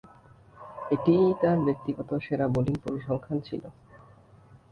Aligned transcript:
এটিই 0.91 1.27
তার 1.41 1.57
ব্যক্তিগত 1.65 2.09
সেরা 2.25 2.45
বোলিং 2.53 2.75
পরিসংখ্যান 2.83 3.37
ছিল। 3.47 3.63